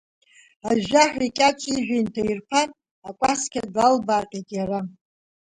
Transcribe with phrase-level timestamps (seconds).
[0.69, 2.69] Ажәжәаҳәа икьаҿ ижәҩа инҭаирԥан,
[3.07, 4.79] акәасқьа даалбааҟьеит иара.